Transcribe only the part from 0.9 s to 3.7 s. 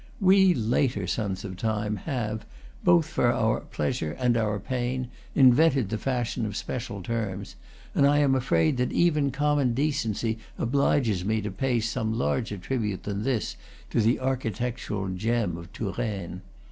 sons of time have, both for our